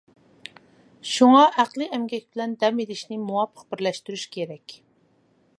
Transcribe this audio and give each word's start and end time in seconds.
شۇڭا، 1.09 1.43
ئەقلىي 1.63 1.91
ئەمگەك 1.97 2.27
بىلەن 2.37 2.57
دەم 2.65 2.83
ئېلىشنى 2.85 3.23
مۇۋاپىق 3.29 3.69
بىرلەشتۈرۈش 3.75 4.29
كېرەك. 4.39 4.79